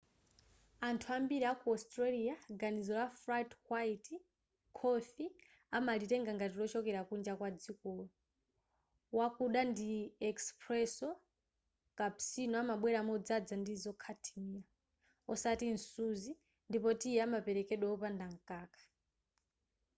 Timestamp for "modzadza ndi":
13.09-13.73